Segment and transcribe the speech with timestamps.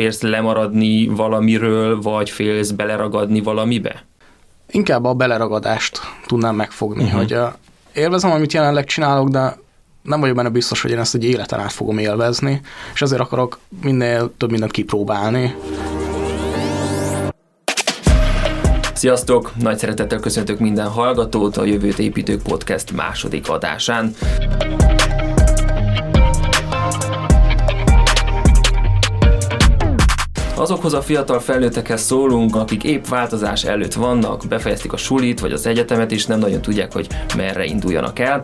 [0.00, 4.04] félsz lemaradni valamiről, vagy félsz beleragadni valamibe?
[4.70, 7.18] Inkább a beleragadást tudnám megfogni, uh-huh.
[7.18, 7.52] hogy uh,
[7.92, 9.58] élvezem, amit jelenleg csinálok, de
[10.02, 12.60] nem vagyok benne biztos, hogy én ezt egy életen át fogom élvezni,
[12.94, 15.54] és ezért akarok minél több mindent kipróbálni.
[18.94, 19.52] Sziasztok!
[19.56, 24.14] Nagy szeretettel köszöntök minden hallgatót a Jövőt Építők Podcast második adásán.
[30.60, 35.66] Azokhoz a fiatal felnőttekhez szólunk, akik épp változás előtt vannak, befejezték a sulit vagy az
[35.66, 38.42] egyetemet, és nem nagyon tudják, hogy merre induljanak el.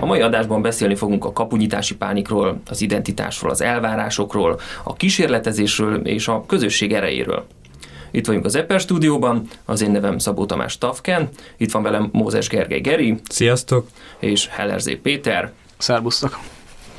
[0.00, 6.28] A mai adásban beszélni fogunk a kapunyítási pánikról, az identitásról, az elvárásokról, a kísérletezésről és
[6.28, 7.46] a közösség erejéről.
[8.10, 12.48] Itt vagyunk az Eper stúdióban, az én nevem Szabó Tamás Tavken, itt van velem Mózes
[12.48, 13.20] Gergely Geri.
[13.28, 13.86] Sziasztok!
[14.18, 15.52] És Hellerzé Péter.
[15.78, 16.38] Szerbusztok!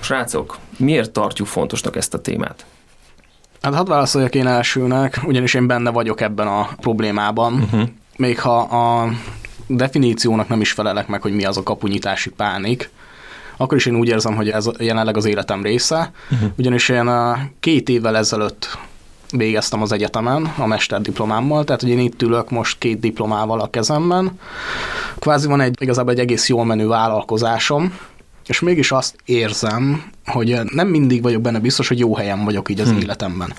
[0.03, 2.65] Srácok, miért tartjuk fontosnak ezt a témát?
[3.61, 7.53] Hát hadd válaszoljak én elsőnek, ugyanis én benne vagyok ebben a problémában.
[7.53, 7.89] Uh-huh.
[8.17, 9.09] Még ha a
[9.67, 12.89] definíciónak nem is felelek meg, hogy mi az a kapunyítási pánik,
[13.57, 16.49] akkor is én úgy érzem, hogy ez jelenleg az életem része, uh-huh.
[16.57, 17.09] ugyanis én
[17.59, 18.77] két évvel ezelőtt
[19.31, 24.39] végeztem az egyetemen a mesterdiplomámmal, tehát hogy én itt ülök most két diplomával a kezemben.
[25.19, 27.97] Kvázi van egy igazából egy egész jól menő vállalkozásom,
[28.47, 32.79] és mégis azt érzem, hogy nem mindig vagyok benne biztos, hogy jó helyen vagyok így
[32.79, 32.99] az hmm.
[32.99, 33.53] életemben.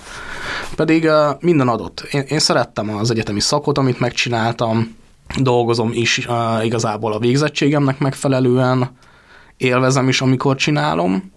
[0.75, 2.07] Pedig uh, minden adott.
[2.11, 4.95] Én, én szerettem az egyetemi szakot, amit megcsináltam,
[5.37, 8.89] dolgozom is uh, igazából a végzettségemnek megfelelően,
[9.57, 11.31] élvezem is, amikor csinálom,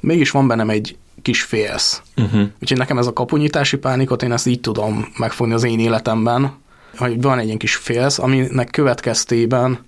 [0.00, 2.02] mégis van bennem egy kis félsz.
[2.16, 2.48] Uh-huh.
[2.60, 6.56] Úgyhogy nekem ez a kapunyítási pánikot, én ezt így tudom megfogni az én életemben,
[6.96, 9.86] hogy van egy ilyen kis félsz, aminek következtében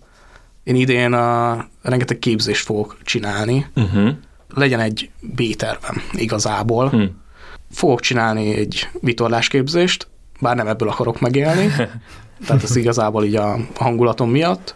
[0.70, 3.66] én idén a, rengeteg képzést fogok csinálni.
[3.76, 4.08] Uh-huh.
[4.54, 6.84] Legyen egy B-tervem igazából.
[6.84, 7.02] Uh-huh.
[7.70, 10.08] Fogok csinálni egy vitorlásképzést,
[10.40, 11.66] bár nem ebből akarok megélni,
[12.46, 14.74] tehát ez igazából így a hangulatom miatt.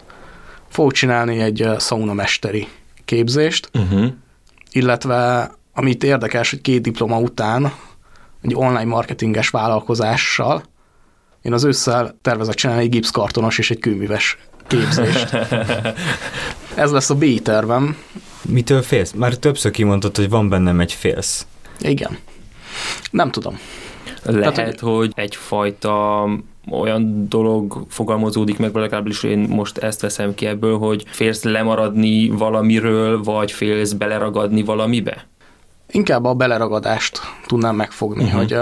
[0.69, 2.69] Fogok csinálni egy szaunamesteri
[3.05, 4.07] képzést, uh-huh.
[4.73, 7.73] illetve amit érdekes, hogy két diploma után
[8.43, 10.63] egy online marketinges vállalkozással
[11.45, 14.39] én az ősszel tervezek csinálni egy gipszkartonos és egy kőműves
[14.77, 15.35] képzést.
[16.75, 17.97] Ez lesz a B tervem.
[18.49, 19.13] Mitől félsz?
[19.13, 21.47] Már többször kimondtad, hogy van bennem egy félsz.
[21.81, 22.19] Igen.
[23.11, 23.59] Nem tudom.
[24.23, 26.25] Lehet, Tehát, hogy egyfajta
[26.71, 32.29] olyan dolog fogalmazódik meg, vagy legalábbis én most ezt veszem ki ebből, hogy félsz lemaradni
[32.29, 35.27] valamiről, vagy félsz beleragadni valamibe?
[35.91, 38.39] Inkább a beleragadást tudnám megfogni, uh-huh.
[38.39, 38.59] hogy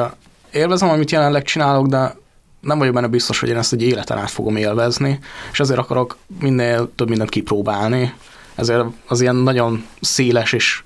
[0.53, 2.17] élvezem, amit jelenleg csinálok, de
[2.63, 5.19] nem vagyok benne biztos, hogy én ezt egy életen át fogom élvezni,
[5.53, 8.13] és ezért akarok minél több mindent kipróbálni.
[8.55, 10.83] Ezért az ilyen nagyon széles és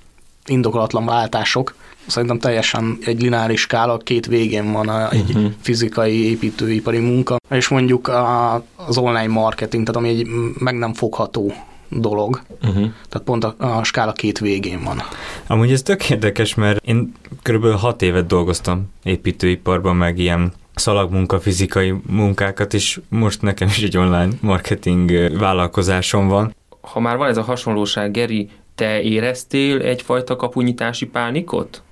[0.46, 1.74] indokolatlan váltások,
[2.06, 5.52] szerintem teljesen egy lineáris skála, két végén van egy uh-huh.
[5.60, 10.26] fizikai építőipari munka, és mondjuk a, az online marketing, tehát ami egy
[10.58, 11.52] meg nem fogható
[11.88, 12.42] dolog.
[12.62, 12.90] Uh-huh.
[13.08, 15.02] Tehát pont a, a skála két végén van.
[15.46, 21.94] Amúgy ez tök érdekes, mert én körülbelül hat évet dolgoztam építőiparban, meg ilyen szalagmunka, fizikai
[22.06, 26.54] munkákat, és most nekem is egy online marketing vállalkozásom van.
[26.80, 31.82] Ha már van ez a hasonlóság, Geri, te éreztél egyfajta kapunyítási pánikot?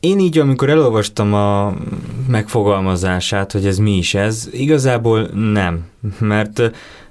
[0.00, 1.74] Én így, amikor elolvastam a
[2.28, 5.86] megfogalmazását, hogy ez mi is ez, igazából nem,
[6.18, 6.62] mert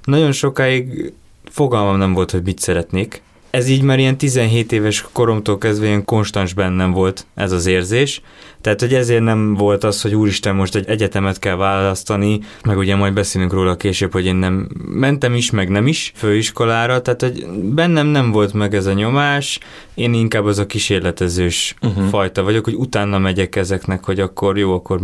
[0.04, 1.14] nagyon sokáig
[1.50, 3.22] fogalmam nem volt, hogy mit szeretnék.
[3.50, 8.22] Ez így már ilyen 17 éves koromtól kezdve ilyen konstans bennem volt ez az érzés,
[8.62, 12.96] tehát, hogy ezért nem volt az, hogy úristen, most egy egyetemet kell választani, meg ugye
[12.96, 17.48] majd beszélünk róla később, hogy én nem mentem is, meg nem is főiskolára, tehát, hogy
[17.62, 19.60] bennem nem volt meg ez a nyomás,
[19.94, 22.08] én inkább az a kísérletezős uh-huh.
[22.08, 25.00] fajta vagyok, hogy utána megyek ezeknek, hogy akkor jó, akkor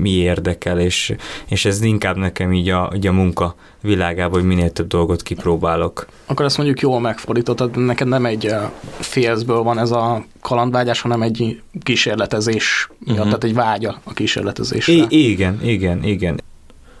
[0.00, 1.14] mi érdekel, és,
[1.48, 6.06] és ez inkább nekem így a, így a munka világában, hogy minél több dolgot kipróbálok.
[6.26, 8.54] Akkor ezt mondjuk jól megfordítottad, neked nem egy
[8.98, 13.26] félzből van ez a kalandvágyás, hanem egy kísérletezés miatt, uh-huh.
[13.26, 14.92] tehát egy vágya a kísérletezésre.
[14.92, 16.40] I- igen, igen, igen.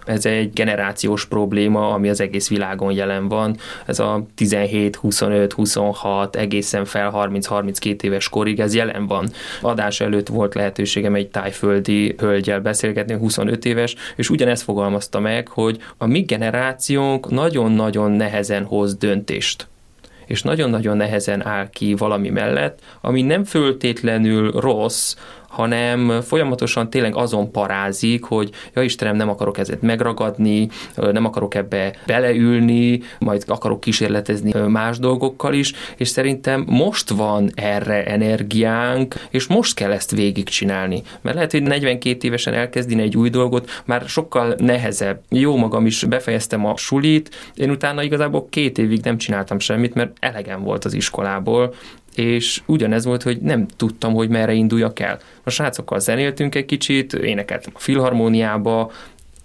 [0.04, 3.56] Ez egy generációs probléma, ami az egész világon jelen van.
[3.86, 9.30] Ez a 17, 25, 26, egészen fel 30-32 éves korig ez jelen van.
[9.60, 15.78] Adás előtt volt lehetőségem egy tájföldi hölgyel beszélgetni, 25 éves, és ugyanezt fogalmazta meg, hogy
[15.96, 19.68] a mi generációnk nagyon-nagyon nehezen hoz döntést
[20.30, 25.14] és nagyon-nagyon nehezen áll ki valami mellett, ami nem föltétlenül rossz,
[25.50, 31.94] hanem folyamatosan tényleg azon parázik, hogy ja Istenem, nem akarok ezet megragadni, nem akarok ebbe
[32.06, 39.74] beleülni, majd akarok kísérletezni más dolgokkal is, és szerintem most van erre energiánk, és most
[39.74, 41.02] kell ezt végigcsinálni.
[41.20, 45.20] Mert lehet, hogy 42 évesen elkezdeni egy új dolgot, már sokkal nehezebb.
[45.28, 50.16] Jó magam is befejeztem a sulit, én utána igazából két évig nem csináltam semmit, mert
[50.20, 51.74] elegem volt az iskolából,
[52.14, 55.18] és ugyanez volt, hogy nem tudtam, hogy merre induljak el.
[55.42, 58.90] A srácokkal zenéltünk egy kicsit, énekeltem a filharmóniába,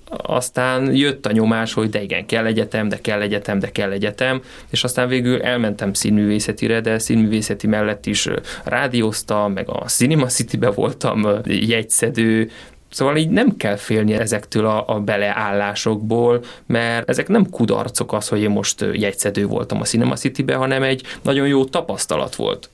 [0.10, 4.42] aztán jött a nyomás, hogy de igen, kell egyetem, de kell egyetem, de kell egyetem,
[4.70, 8.30] és aztán végül elmentem színművészetire, de színművészeti mellett is
[8.64, 12.50] rádióztam, meg a Cinema City-be voltam jegyszedő,
[12.96, 18.42] Szóval így nem kell félni ezektől a, a beleállásokból, mert ezek nem kudarcok az, hogy
[18.42, 22.70] én most jegyszedő voltam a Cinema City-be, hanem egy nagyon jó tapasztalat volt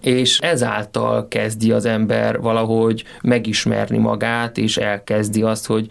[0.00, 5.86] és ezáltal kezdi az ember valahogy megismerni magát, és elkezdi azt, hogy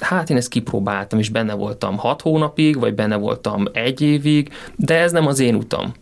[0.00, 4.98] hát én ezt kipróbáltam, és benne voltam hat hónapig, vagy benne voltam egy évig, de
[4.98, 5.92] ez nem az én utam.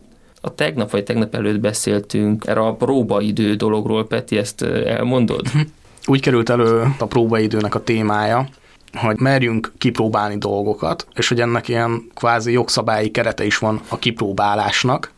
[0.41, 5.47] A tegnap vagy tegnap előtt beszéltünk erre a próbaidő dologról, Peti, ezt elmondod?
[6.07, 8.49] Úgy került elő a próbaidőnek a témája,
[8.93, 15.13] hogy merjünk kipróbálni dolgokat, és hogy ennek ilyen kvázi jogszabályi kerete is van a kipróbálásnak,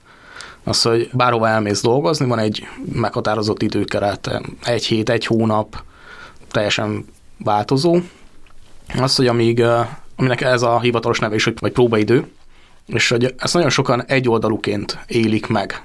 [0.65, 5.83] az, hogy bárhova elmész dolgozni, van egy meghatározott időkeret, egy hét, egy hónap,
[6.51, 7.05] teljesen
[7.39, 7.99] változó,
[8.99, 9.65] az, hogy amíg,
[10.17, 12.31] aminek ez a hivatalos neve is, vagy próbaidő,
[12.87, 15.83] és hogy ezt nagyon sokan egyoldalúként élik meg.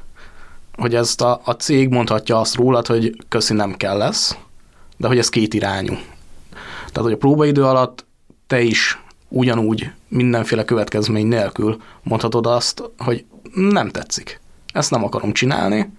[0.75, 4.37] Hogy ezt a, a cég mondhatja azt rólad, hogy köszi nem kell lesz,
[4.99, 5.93] de hogy ez két irányú.
[6.79, 8.05] Tehát, hogy a próbaidő alatt
[8.47, 14.41] te is ugyanúgy mindenféle következmény nélkül mondhatod azt, hogy nem tetszik.
[14.73, 15.93] Ezt nem akarom csinálni,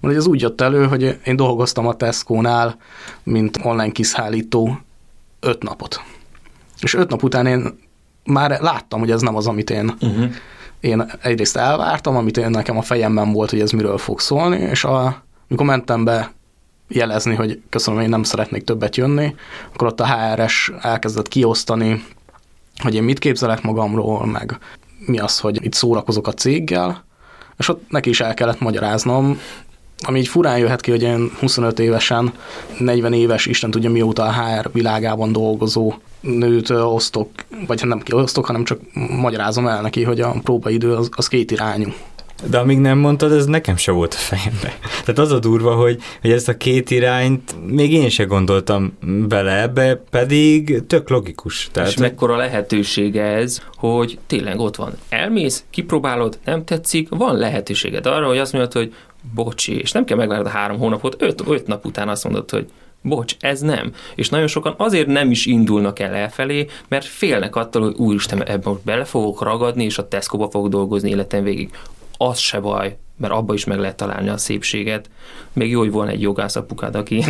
[0.00, 2.76] mert ez úgy jött elő, hogy én dolgoztam a Tesco-nál,
[3.22, 4.78] mint online kiszállító
[5.40, 6.00] öt napot.
[6.80, 7.78] És öt nap után én
[8.24, 10.30] már láttam, hogy ez nem az, amit én, uh-huh.
[10.80, 14.84] én egyrészt elvártam, amit én nekem a fejemben volt, hogy ez miről fog szólni, és
[14.84, 16.32] a, amikor mentem be
[16.88, 19.34] jelezni, hogy köszönöm, én nem szeretnék többet jönni,
[19.74, 22.04] akkor ott a HRS elkezdett kiosztani,
[22.82, 24.58] hogy én mit képzelek magamról, meg
[25.06, 27.04] mi az, hogy itt szórakozok a céggel,
[27.56, 29.38] és ott neki is el kellett magyaráznom,
[30.06, 32.32] ami így furán jöhet ki, hogy én 25 évesen,
[32.78, 37.30] 40 éves, Isten tudja mióta a HR világában dolgozó nőt osztok,
[37.66, 38.80] vagy nem kiosztok, hanem csak
[39.20, 41.92] magyarázom el neki, hogy a próbaidő az, az két irányú.
[42.50, 44.78] De amíg nem mondtad, ez nekem se volt a fejembe.
[44.90, 48.98] Tehát az a durva, hogy, hogy ezt a két irányt még én se gondoltam
[49.28, 51.68] bele ebbe, pedig tök logikus.
[51.72, 54.92] Tehát, és mekkora lehetősége ez, hogy tényleg ott van.
[55.08, 58.94] Elmész, kipróbálod, nem tetszik, van lehetőséged arra, hogy azt mondod, hogy
[59.34, 62.66] bocsi, és nem kell megvárni a három hónapot, öt, öt nap után azt mondod, hogy
[63.02, 63.92] bocs, ez nem.
[64.14, 68.72] És nagyon sokan azért nem is indulnak el elfelé, mert félnek attól, hogy úristen, ebben
[68.72, 71.70] most bele fogok ragadni, és a Tesco-ba fogok dolgozni életem végig.
[72.16, 75.10] Az se baj, mert abba is meg lehet találni a szépséget.
[75.52, 77.24] Még jó, hogy volna egy jogász apukád, aki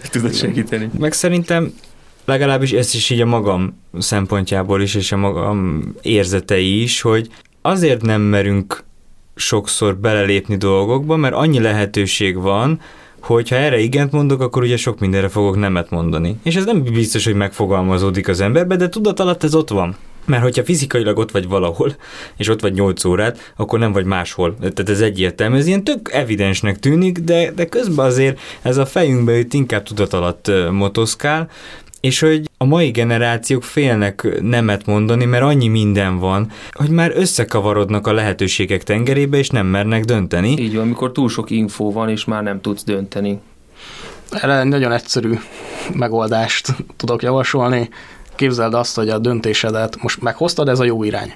[0.10, 0.90] tudod segíteni.
[0.98, 1.72] Meg szerintem
[2.24, 7.28] legalábbis ezt is így a magam szempontjából is, és a magam érzetei is, hogy
[7.62, 8.84] azért nem merünk
[9.34, 12.80] sokszor belelépni dolgokba, mert annyi lehetőség van,
[13.20, 16.36] hogy ha erre igent mondok, akkor ugye sok mindenre fogok nemet mondani.
[16.42, 19.96] És ez nem biztos, hogy megfogalmazódik az emberbe, de tudat alatt ez ott van.
[20.28, 21.96] Mert hogyha fizikailag ott vagy valahol,
[22.36, 24.56] és ott vagy 8 órát, akkor nem vagy máshol.
[24.58, 29.38] Tehát ez egyértelmű, ez ilyen tök evidensnek tűnik, de, de közben azért ez a fejünkbe
[29.38, 31.50] itt inkább tudat alatt motoszkál,
[32.00, 38.06] és hogy a mai generációk félnek nemet mondani, mert annyi minden van, hogy már összekavarodnak
[38.06, 40.50] a lehetőségek tengerébe, és nem mernek dönteni.
[40.58, 43.40] Így van, amikor túl sok infó van, és már nem tudsz dönteni.
[44.30, 45.32] Erre nagyon egyszerű
[45.94, 47.88] megoldást tudok javasolni.
[48.38, 51.34] Képzeld azt, hogy a döntésedet most meghoztad, ez a jó irány.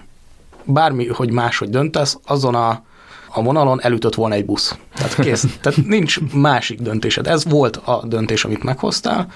[0.64, 2.82] Bármi, hogy máshogy döntesz, azon a
[3.34, 4.76] a vonalon elütött volna egy busz.
[4.94, 5.46] Tehát kész.
[5.62, 7.26] Tehát nincs másik döntésed.
[7.26, 9.26] Ez volt a döntés, amit meghoztál.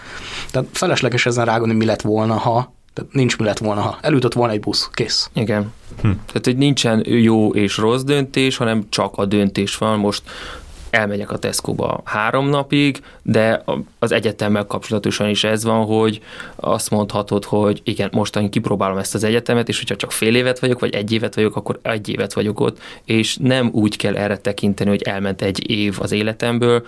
[0.50, 4.32] Tehát felesleges ezen rágoni, mi lett volna, ha tehát nincs mi lett volna, ha elütött
[4.32, 4.90] volna egy busz.
[4.92, 5.30] Kész.
[5.32, 5.72] Igen.
[6.00, 6.10] Hm.
[6.26, 9.98] Tehát, hogy nincsen jó és rossz döntés, hanem csak a döntés van.
[9.98, 10.22] Most
[10.96, 13.64] elmegyek a Tesco-ba három napig, de
[13.98, 16.20] az egyetemmel kapcsolatosan is ez van, hogy
[16.56, 20.80] azt mondhatod, hogy igen, mostan kipróbálom ezt az egyetemet, és hogyha csak fél évet vagyok,
[20.80, 24.90] vagy egy évet vagyok, akkor egy évet vagyok ott, és nem úgy kell erre tekinteni,
[24.90, 26.86] hogy elment egy év az életemből,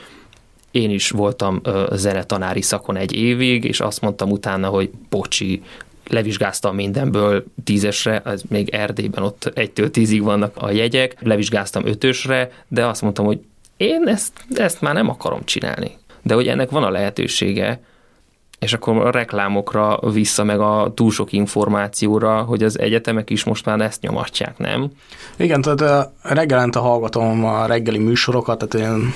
[0.70, 1.60] én is voltam
[1.92, 5.62] zenetanári szakon egy évig, és azt mondtam utána, hogy bocsi,
[6.08, 12.86] levizsgáztam mindenből tízesre, ez még Erdélyben ott egytől tízig vannak a jegyek, levizsgáztam ötösre, de
[12.86, 13.40] azt mondtam, hogy
[13.78, 15.96] én ezt, ezt már nem akarom csinálni.
[16.22, 17.80] De hogy ennek van a lehetősége,
[18.58, 23.64] és akkor a reklámokra vissza, meg a túl sok információra, hogy az egyetemek is most
[23.64, 24.90] már ezt nyomatják, nem?
[25.36, 29.12] Igen, tehát reggelente hallgatom a reggeli műsorokat, tehát én,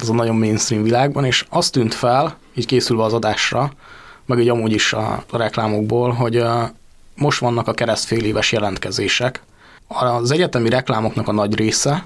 [0.00, 3.72] ez a nagyon mainstream világban, és azt tűnt fel, így készülve az adásra,
[4.26, 6.44] meg így amúgy is a reklámokból, hogy
[7.16, 9.42] most vannak a keresztfél éves jelentkezések.
[9.88, 12.04] Az egyetemi reklámoknak a nagy része,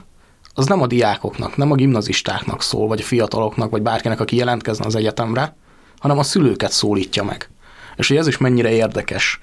[0.54, 4.86] az nem a diákoknak, nem a gimnazistáknak szól, vagy a fiataloknak, vagy bárkinek, aki jelentkezne
[4.86, 5.56] az egyetemre,
[5.98, 7.50] hanem a szülőket szólítja meg.
[7.96, 9.40] És hogy ez is mennyire érdekes.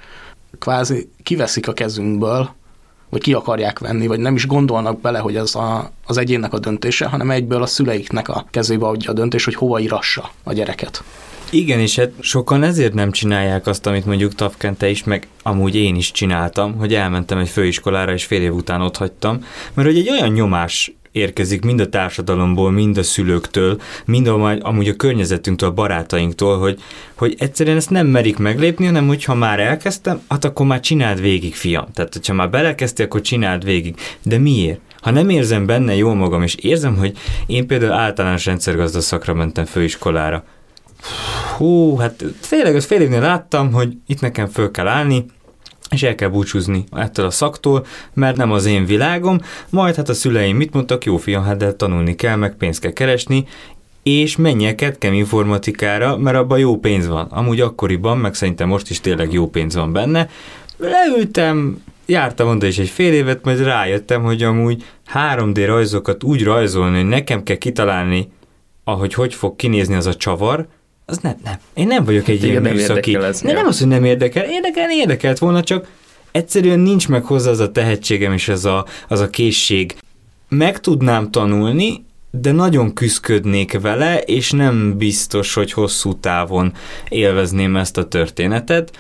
[0.60, 2.50] Kvázi kiveszik a kezünkből,
[3.10, 6.60] vagy ki akarják venni, vagy nem is gondolnak bele, hogy ez a, az egyénnek a
[6.60, 11.04] döntése, hanem egyből a szüleiknek a kezébe adja a döntés, hogy hova irassa a gyereket.
[11.52, 15.96] Igen, és hát sokan ezért nem csinálják azt, amit mondjuk Tafkente is, meg amúgy én
[15.96, 20.10] is csináltam, hogy elmentem egy főiskolára, és fél év után ott hagytam, mert hogy egy
[20.10, 25.74] olyan nyomás érkezik mind a társadalomból, mind a szülőktől, mind a, amúgy a környezetünktől, a
[25.74, 26.80] barátainktól, hogy,
[27.16, 31.56] hogy egyszerűen ezt nem merik meglépni, hanem hogyha már elkezdtem, hát akkor már csináld végig,
[31.56, 31.88] fiam.
[31.94, 33.96] Tehát, hogyha már belekezdtél, akkor csináld végig.
[34.24, 34.80] De miért?
[35.02, 39.66] Ha nem érzem benne jól magam, és érzem, hogy én például általános rendszergazda szakra mentem
[39.66, 40.44] főiskolára,
[41.58, 45.26] hú, hát tényleg az fél évnél láttam, hogy itt nekem föl kell állni,
[45.90, 49.40] és el kell búcsúzni ettől a szaktól, mert nem az én világom,
[49.70, 52.92] majd hát a szüleim mit mondtak, jó fiam, hát de tanulni kell, meg pénzt kell
[52.92, 53.46] keresni,
[54.04, 57.28] és menjek ketkem informatikára, mert abban jó pénz van.
[57.30, 60.30] Amúgy akkoriban, meg szerintem most is tényleg jó pénz van benne.
[60.78, 66.98] Leültem, jártam oda is egy fél évet, majd rájöttem, hogy amúgy 3D rajzokat úgy rajzolni,
[66.98, 68.32] hogy nekem kell kitalálni,
[68.84, 70.68] ahogy hogy fog kinézni az a csavar,
[71.10, 71.54] az nem, nem.
[71.74, 73.16] Én nem vagyok egy ilyen nem műszaki.
[73.16, 74.44] Ez, nem, nem az, hogy nem érdekel.
[74.50, 75.88] Érdekel, érdekelt volna, csak
[76.32, 79.96] egyszerűen nincs meg hozzá az a tehetségem és az a, az a készség.
[80.50, 86.74] Meg tudnám tanulni, de nagyon küzdködnék vele, és nem biztos, hogy hosszú távon
[87.10, 88.98] élvezném ezt a történetet.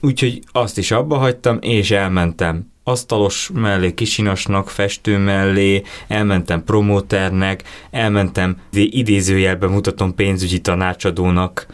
[0.00, 8.56] Úgyhogy azt is abba hagytam, és elmentem asztalos mellé, kisinasnak, festő mellé, elmentem promóternek, elmentem
[8.72, 11.66] idézőjelben mutatom pénzügyi tanácsadónak,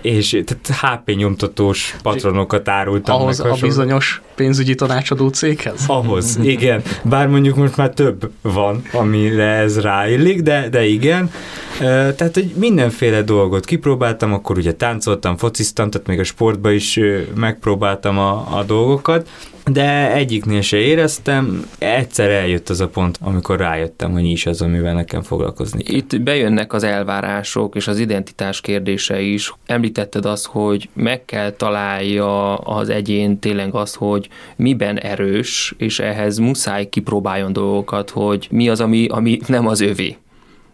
[0.00, 5.84] és tehát HP nyomtatós patronokat árultam Ahhoz a bizonyos pénzügyi tanácsadó céghez?
[5.86, 6.82] Ahhoz, igen.
[7.04, 11.30] Bár mondjuk most már több van, amire ez ráillik, de, de igen.
[11.78, 17.00] Tehát, hogy mindenféle dolgot kipróbáltam, akkor ugye táncoltam, fociztam, tehát még a sportba is
[17.34, 19.28] megpróbáltam a, a dolgokat,
[19.72, 24.94] de egyiknél se éreztem, egyszer eljött az a pont, amikor rájöttem, hogy is az, amivel
[24.94, 25.94] nekem foglalkozni kell.
[25.94, 29.54] Itt bejönnek az elvárások és az identitás kérdése is.
[29.66, 36.38] Említetted azt, hogy meg kell találja az egyén tényleg azt, hogy miben erős, és ehhez
[36.38, 40.16] muszáj kipróbáljon dolgokat, hogy mi az, ami, ami nem az övé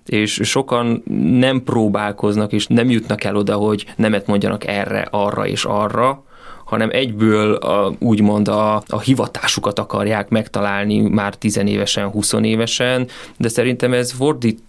[0.07, 1.03] és sokan
[1.39, 6.25] nem próbálkoznak, és nem jutnak el oda, hogy nemet mondjanak erre, arra és arra,
[6.65, 14.13] hanem egyből a, úgymond a, a hivatásukat akarják megtalálni már tizenévesen, huszonévesen, de szerintem ez
[14.13, 14.63] fordít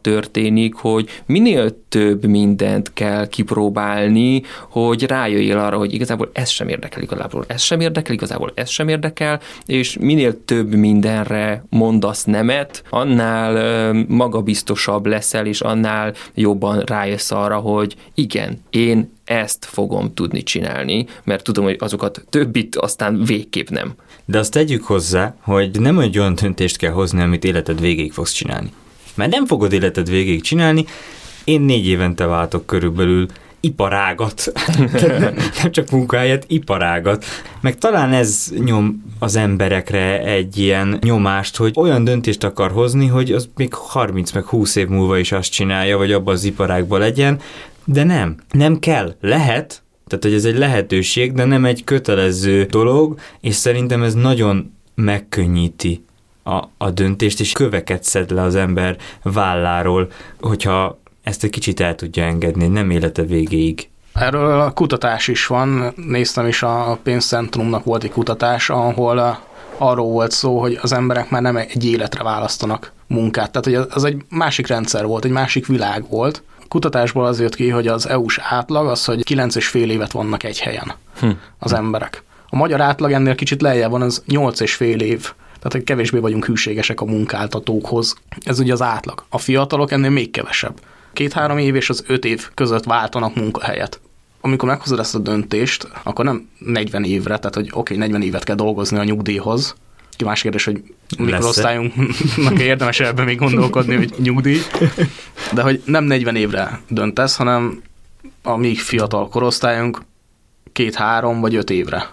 [0.00, 7.02] történik, hogy minél több mindent kell kipróbálni, hogy rájöjjél arra, hogy igazából ez sem érdekel,
[7.02, 13.92] igazából ez sem érdekel, igazából ez sem érdekel, és minél több mindenre mondasz nemet, annál
[14.08, 21.44] magabiztosabb leszel, és annál jobban rájössz arra, hogy igen, én ezt fogom tudni csinálni, mert
[21.44, 23.94] tudom, hogy azokat többit aztán végképp nem.
[24.24, 28.32] De azt tegyük hozzá, hogy nem egy olyan döntést kell hozni, amit életed végig fogsz
[28.32, 28.70] csinálni.
[29.16, 30.84] Mert nem fogod életed végig csinálni,
[31.44, 33.26] én négy évente váltok körülbelül
[33.60, 34.52] iparágat,
[35.62, 37.24] nem csak munkahelyet, iparágat.
[37.60, 43.32] Meg talán ez nyom az emberekre egy ilyen nyomást, hogy olyan döntést akar hozni, hogy
[43.32, 47.40] az még 30 meg 20 év múlva is azt csinálja, vagy abban az iparágban legyen,
[47.84, 49.14] de nem, nem kell.
[49.20, 54.72] Lehet, tehát hogy ez egy lehetőség, de nem egy kötelező dolog, és szerintem ez nagyon
[54.94, 56.04] megkönnyíti
[56.46, 60.08] a, a döntést, és köveket szed le az ember válláról,
[60.40, 63.88] hogyha ezt egy kicsit el tudja engedni, nem élete végéig.
[64.12, 69.38] Erről a kutatás is van, néztem is a pénzcentrumnak volt egy kutatás, ahol
[69.78, 73.50] arról volt szó, hogy az emberek már nem egy életre választanak munkát.
[73.50, 77.68] Tehát, hogy az egy másik rendszer volt, egy másik világ volt, kutatásból az jött ki,
[77.68, 81.30] hogy az EU-s átlag az, hogy 9 és fél évet vannak egy helyen hm.
[81.58, 82.22] az emberek.
[82.48, 85.32] A magyar átlag ennél kicsit lejjebb van, az 8 és fél év.
[85.66, 88.14] Tehát hogy kevésbé vagyunk hűségesek a munkáltatókhoz.
[88.44, 89.24] Ez ugye az átlag.
[89.28, 90.80] A fiatalok ennél még kevesebb.
[91.12, 94.00] Két-három év és az öt év között váltanak munkahelyet.
[94.40, 98.44] Amikor meghozod ezt a döntést, akkor nem 40 évre, tehát hogy oké, okay, 40 évet
[98.44, 99.74] kell dolgozni a nyugdíjhoz,
[100.24, 100.82] Más kérdés, hogy
[101.18, 104.58] mikorosztályunknak érdemes ebben még gondolkodni, hogy nyugdíj.
[105.52, 107.82] De hogy nem 40 évre döntesz, hanem
[108.42, 110.02] a mi fiatal korosztályunk
[110.72, 112.10] két-három vagy öt évre.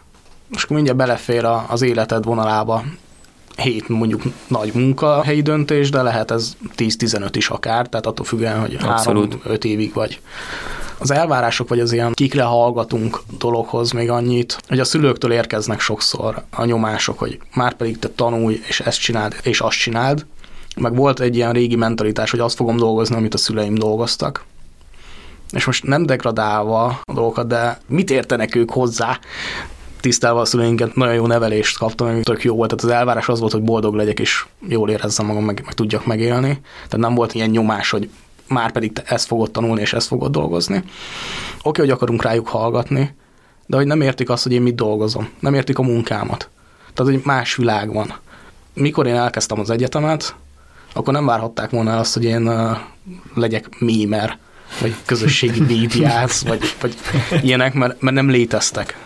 [0.56, 2.84] És akkor mindjárt belefér az életed vonalába
[3.56, 8.78] hét mondjuk nagy munkahelyi döntés, de lehet ez 10-15 is akár, tehát attól függően, hogy
[8.82, 10.20] 3-5 évig vagy.
[10.98, 16.44] Az elvárások, vagy az ilyen kikre hallgatunk dologhoz még annyit, hogy a szülőktől érkeznek sokszor
[16.50, 20.26] a nyomások, hogy már pedig te tanulj, és ezt csináld, és azt csináld.
[20.76, 24.46] Meg volt egy ilyen régi mentalitás, hogy azt fogom dolgozni, amit a szüleim dolgoztak.
[25.52, 29.20] És most nem degradálva a dolgokat, de mit értenek ők hozzá?
[30.04, 32.70] Tisztával a szüleinket, nagyon jó nevelést kaptam, ami tök jó volt.
[32.70, 36.06] Tehát az elvárás az volt, hogy boldog legyek, és jól érezzem magam, meg, meg tudjak
[36.06, 36.62] megélni.
[36.74, 38.10] Tehát nem volt ilyen nyomás, hogy
[38.48, 40.84] már pedig te ezt fogod tanulni, és ezt fogod dolgozni.
[41.64, 43.16] Oké, hogy akarunk rájuk hallgatni,
[43.66, 45.30] de hogy nem értik azt, hogy én mit dolgozom.
[45.40, 46.50] Nem értik a munkámat.
[46.94, 48.14] Tehát, hogy más világ van.
[48.74, 50.36] Mikor én elkezdtem az egyetemet,
[50.94, 52.78] akkor nem várhatták volna azt, hogy én uh,
[53.34, 54.38] legyek mémer,
[54.82, 56.96] vagy közösségi médiász, vagy, vagy
[57.42, 58.98] ilyenek, mert, mert nem léteztek.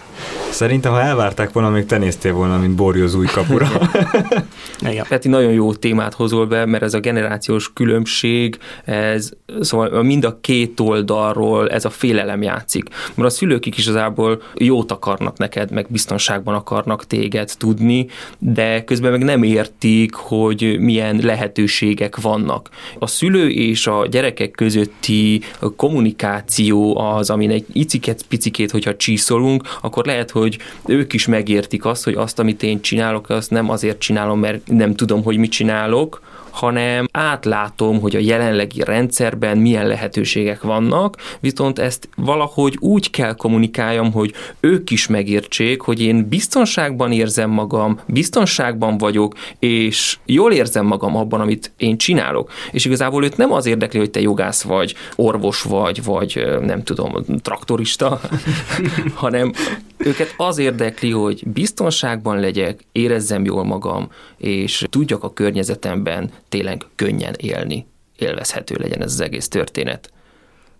[0.50, 3.68] Szerintem, ha elvárták volna, még te néztél volna, mint Borjoz új kapura.
[4.89, 5.06] Igen.
[5.10, 9.30] Peti, nagyon jó témát hozol be, mert ez a generációs különbség, ez
[9.62, 12.89] szóval mind a két oldalról ez a félelem játszik.
[13.16, 18.08] Mert a szülők is igazából jót akarnak neked, meg biztonságban akarnak téged tudni,
[18.39, 22.70] de közben meg nem értik, hogy milyen lehetőségek vannak.
[23.00, 25.42] A szülő és a gyerekek közötti
[25.75, 32.03] kommunikáció az, amin egy iciket, picikét, hogyha csiszolunk, akkor lehet, hogy ők is megértik azt,
[32.03, 36.22] hogy azt, amit én csinálok, azt nem azért csinálom, mert nem tudom, hogy mit csinálok,
[36.58, 44.12] hanem átlátom, hogy a jelenlegi rendszerben milyen lehetőségek vannak, viszont ezt valahogy úgy kell kommunikáljam,
[44.12, 51.15] hogy ők is megértsék, hogy én biztonságban érzem magam, biztonságban vagyok, és jól érzem magam
[51.15, 52.51] abban, amit én csinálok.
[52.72, 57.13] És igazából őt nem az érdekli, hogy te jogász vagy, orvos vagy, vagy nem tudom,
[57.41, 58.20] traktorista,
[59.13, 59.51] hanem
[59.98, 67.34] őket az érdekli, hogy biztonságban legyek, érezzem jól magam, és tudjak a környezetemben tényleg könnyen
[67.38, 67.86] élni,
[68.18, 70.12] élvezhető legyen ez az egész történet.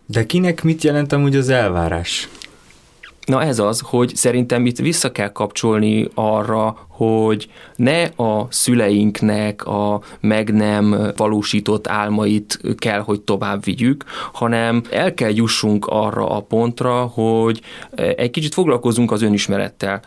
[0.06, 2.30] De kinek mit jelent amúgy az elvárás?
[3.28, 10.02] Na ez az, hogy szerintem itt vissza kell kapcsolni arra, hogy ne a szüleinknek a
[10.20, 17.02] meg nem valósított álmait kell, hogy tovább vigyük, hanem el kell jussunk arra a pontra,
[17.02, 17.62] hogy
[17.96, 20.02] egy kicsit foglalkozunk az önismerettel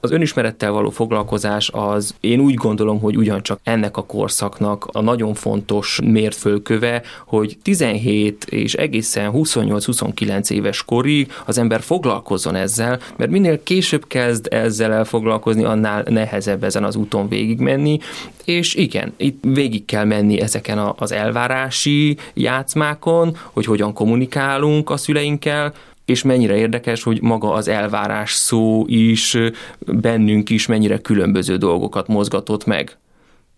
[0.00, 5.34] az önismerettel való foglalkozás az én úgy gondolom, hogy ugyancsak ennek a korszaknak a nagyon
[5.34, 13.62] fontos mértfölköve, hogy 17 és egészen 28-29 éves korig az ember foglalkozzon ezzel, mert minél
[13.62, 17.98] később kezd ezzel elfoglalkozni, annál nehezebb ezen az úton végigmenni,
[18.44, 25.72] és igen, itt végig kell menni ezeken az elvárási játszmákon, hogy hogyan kommunikálunk a szüleinkkel,
[26.10, 29.36] és mennyire érdekes, hogy maga az elvárás szó is
[29.78, 32.98] bennünk is mennyire különböző dolgokat mozgatott meg.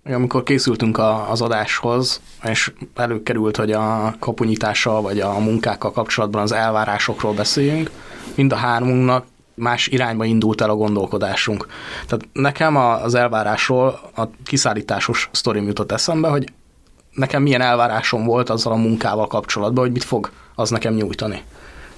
[0.05, 7.33] Amikor készültünk az adáshoz, és előkerült, hogy a kapunyítással vagy a munkákkal kapcsolatban az elvárásokról
[7.33, 7.91] beszéljünk,
[8.35, 11.67] mind a hármunknak más irányba indult el a gondolkodásunk.
[12.07, 16.53] Tehát nekem az elvárásról a kiszállításos sztori jutott eszembe, hogy
[17.13, 21.43] nekem milyen elvárásom volt azzal a munkával kapcsolatban, hogy mit fog az nekem nyújtani.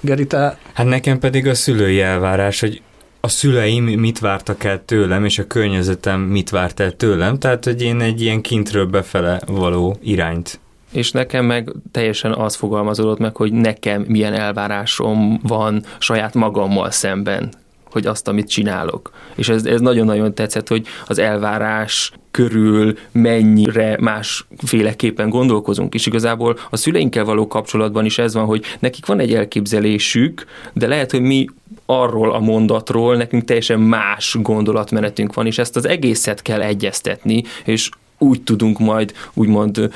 [0.05, 0.57] Geri, te...
[0.73, 2.81] Hát nekem pedig a szülői elvárás, hogy
[3.21, 7.81] a szüleim mit vártak el tőlem, és a környezetem mit várt el tőlem, tehát hogy
[7.81, 10.59] én egy ilyen kintről befele való irányt.
[10.91, 17.49] És nekem meg teljesen az fogalmazódott meg, hogy nekem milyen elvárásom van saját magammal szemben
[17.95, 19.11] hogy azt, amit csinálok.
[19.35, 25.93] És ez, ez nagyon-nagyon tetszett, hogy az elvárás körül mennyire másféleképpen gondolkozunk.
[25.93, 30.87] És igazából a szüleinkkel való kapcsolatban is ez van, hogy nekik van egy elképzelésük, de
[30.87, 31.45] lehet, hogy mi
[31.85, 37.89] arról a mondatról nekünk teljesen más gondolatmenetünk van, és ezt az egészet kell egyeztetni, és
[38.17, 39.89] úgy tudunk majd úgymond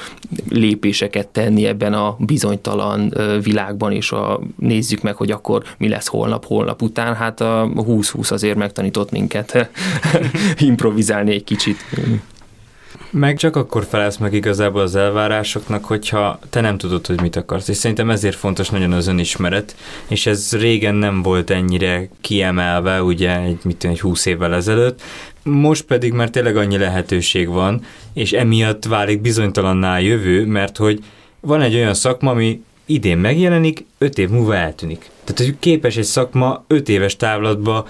[0.49, 6.45] lépéseket tenni ebben a bizonytalan világban, és a, nézzük meg, hogy akkor mi lesz holnap,
[6.45, 7.15] holnap után.
[7.15, 9.69] Hát a 20-20 azért megtanított minket
[10.59, 11.77] improvizálni egy kicsit.
[13.11, 17.67] Meg csak akkor felelsz meg igazából az elvárásoknak, hogyha te nem tudod, hogy mit akarsz.
[17.67, 19.75] És szerintem ezért fontos nagyon az önismeret,
[20.07, 25.01] és ez régen nem volt ennyire kiemelve, ugye egy, mit tudom, egy húsz évvel ezelőtt,
[25.43, 27.81] most pedig már tényleg annyi lehetőség van,
[28.13, 31.03] és emiatt válik bizonytalanná a jövő, mert hogy
[31.39, 35.09] van egy olyan szakma, ami idén megjelenik, öt év múlva eltűnik.
[35.23, 37.87] Tehát, hogy képes egy szakma öt éves távlatba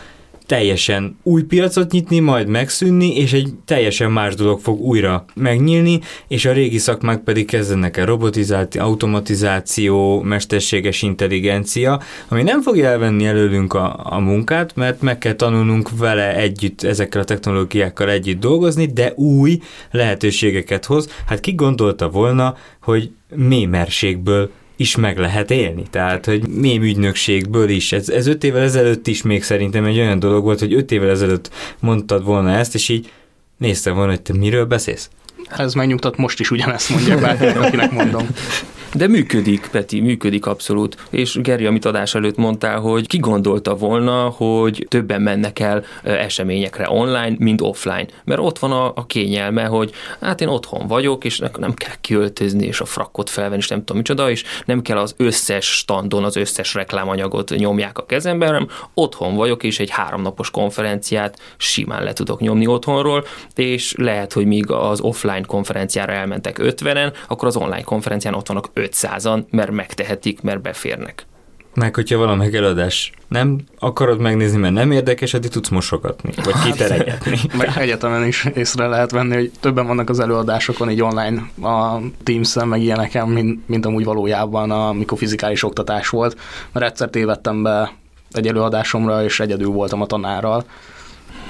[0.50, 6.46] teljesen új piacot nyitni, majd megszűnni, és egy teljesen más dolog fog újra megnyílni, és
[6.46, 13.74] a régi szakmák pedig kezdenek el robotizáció, automatizáció, mesterséges intelligencia, ami nem fogja elvenni előlünk
[13.74, 19.14] a, a munkát, mert meg kell tanulnunk vele együtt, ezekkel a technológiákkal együtt dolgozni, de
[19.16, 19.60] új
[19.92, 21.10] lehetőségeket hoz.
[21.28, 25.84] Hát ki gondolta volna, hogy mémerségből is meg lehet élni.
[25.90, 27.92] Tehát, hogy mém ügynökségből is.
[27.92, 31.10] Ez, ez öt évvel ezelőtt is még szerintem egy olyan dolog volt, hogy öt évvel
[31.10, 33.12] ezelőtt mondtad volna ezt, és így
[33.58, 35.10] néztem volna, hogy te miről beszélsz.
[35.58, 38.28] Ez megnyugtat, most is ugyanezt mondják, bár akinek mondom.
[38.94, 40.98] De működik, Peti, működik abszolút.
[41.10, 46.90] És Geri, amit adás előtt mondtál, hogy ki gondolta volna, hogy többen mennek el eseményekre
[46.90, 48.06] online, mint offline.
[48.24, 52.66] Mert ott van a, a kényelme, hogy hát én otthon vagyok, és nem kell kiöltözni,
[52.66, 56.36] és a frakkot felvenni, és nem tudom micsoda, és nem kell az összes standon az
[56.36, 62.40] összes reklámanyagot nyomják a kezemben, hanem otthon vagyok, és egy háromnapos konferenciát simán le tudok
[62.40, 63.26] nyomni otthonról,
[63.56, 68.70] és lehet, hogy míg az offline konferenciára elmentek 50-en, akkor az online konferencián ott vannak
[68.80, 71.28] 500-an, mert megtehetik, mert beférnek.
[71.74, 76.72] Meg, hogyha valamelyik előadás nem akarod megnézni, mert nem érdekes, addig tudsz mosogatni, vagy hát,
[76.72, 77.38] kiteregetni.
[77.58, 82.68] Meg egyetemen is észre lehet venni, hogy többen vannak az előadásokon így online a Teams-en,
[82.68, 86.38] meg ilyeneken, mint, mint amúgy valójában, amikor fizikális oktatás volt.
[86.72, 87.92] Mert egyszer tévedtem be
[88.32, 90.66] egy előadásomra, és egyedül voltam a tanárral.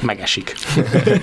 [0.01, 0.55] Megesik.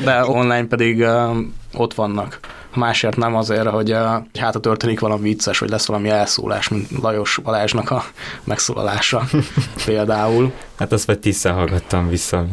[0.05, 1.37] De online pedig uh,
[1.75, 2.40] ott vannak
[2.77, 3.97] másért nem azért, hogy
[4.39, 8.05] hát a történik valami vicces, vagy lesz valami elszólás, mint Lajos Balázsnak a
[8.45, 9.25] megszólalása
[9.87, 10.53] például.
[10.79, 12.47] Hát azt vagy tízszer hallgattam vissza.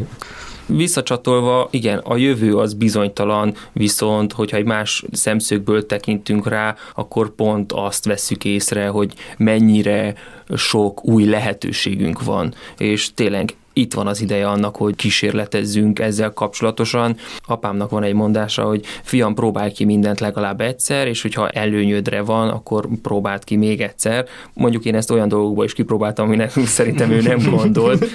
[0.65, 7.71] Visszacsatolva, igen, a jövő az bizonytalan, viszont hogyha egy más szemszögből tekintünk rá, akkor pont
[7.71, 10.13] azt vesszük észre, hogy mennyire
[10.55, 17.17] sok új lehetőségünk van, és tényleg itt van az ideje annak, hogy kísérletezzünk ezzel kapcsolatosan.
[17.47, 22.49] Apámnak van egy mondása, hogy fiam, próbálj ki mindent legalább egyszer, és hogyha előnyödre van,
[22.49, 24.25] akkor próbáld ki még egyszer.
[24.53, 28.05] Mondjuk én ezt olyan dolgokban is kipróbáltam, aminek szerintem ő nem gondolt,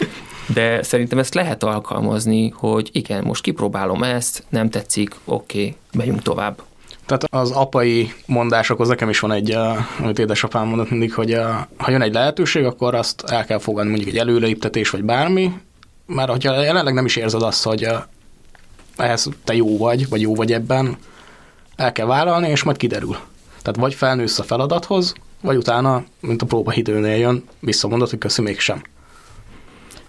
[0.54, 6.22] de szerintem ezt lehet alkalmazni, hogy igen, most kipróbálom ezt, nem tetszik, oké, okay, megyünk
[6.22, 6.62] tovább.
[7.08, 9.56] Tehát az apai mondásokhoz nekem is van egy,
[10.00, 11.36] amit édesapám mondott mindig, hogy
[11.76, 15.52] ha jön egy lehetőség, akkor azt el kell fogadni, mondjuk egy előléptetés, vagy bármi,
[16.06, 17.88] mert hogyha jelenleg nem is érzed azt, hogy
[18.96, 20.96] ehhez te jó vagy, vagy jó vagy ebben,
[21.76, 23.16] el kell vállalni, és majd kiderül.
[23.62, 28.82] Tehát vagy felnősz a feladathoz, vagy utána, mint a próbahidőnél jön, visszamondod, hogy köszi mégsem.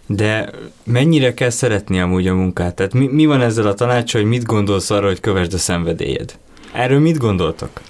[0.05, 0.49] De
[0.83, 2.75] mennyire kell szeretni amúgy a munkát?
[2.75, 6.39] Tehát mi, mi van ezzel a tanács, hogy mit gondolsz arra, hogy kövesd a szenvedélyed?
[6.71, 7.81] Erről mit gondoltak?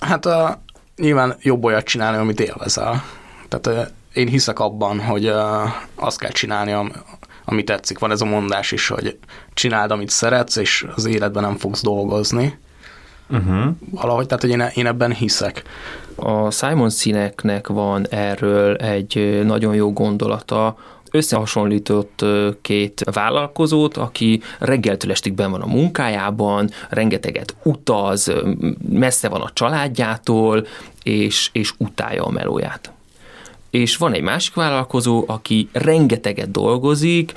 [0.00, 0.60] Hát a,
[0.96, 3.04] nyilván jobb olyat csinálni, amit élvezel.
[3.48, 5.32] Tehát én hiszek abban, hogy
[5.94, 6.90] azt kell csinálni, ami,
[7.44, 7.98] ami tetszik.
[7.98, 9.18] Van ez a mondás is, hogy
[9.54, 12.58] csináld, amit szeretsz, és az életben nem fogsz dolgozni.
[13.30, 13.74] Uh-huh.
[13.90, 15.62] Valahogy, tehát hogy én, én ebben hiszek.
[16.16, 20.76] A Simon Sineknek van erről egy nagyon jó gondolata,
[21.10, 22.24] összehasonlított
[22.62, 28.32] két vállalkozót, aki reggeltől estig ben van a munkájában, rengeteget utaz,
[28.88, 30.66] messze van a családjától,
[31.02, 32.92] és, és utálja a melóját
[33.70, 37.32] és van egy másik vállalkozó, aki rengeteget dolgozik,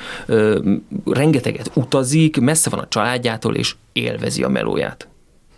[1.05, 5.07] rengeteget utazik, messze van a családjától, és élvezi a melóját.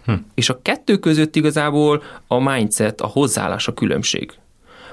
[0.05, 0.13] Hm.
[0.33, 4.31] És a kettő között igazából a mindset, a hozzáállás a különbség.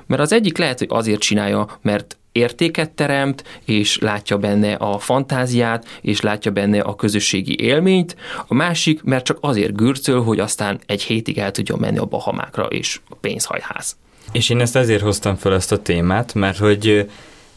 [0.07, 5.87] Mert az egyik lehet, hogy azért csinálja, mert értéket teremt, és látja benne a fantáziát,
[6.01, 8.17] és látja benne a közösségi élményt,
[8.47, 12.65] a másik, mert csak azért gürcöl, hogy aztán egy hétig el tudjon menni a Bahamákra
[12.65, 13.97] és a pénzhajház.
[14.33, 17.09] És én ezt ezért hoztam fel ezt a témát, mert hogy